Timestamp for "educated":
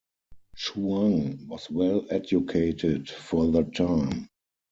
2.09-3.07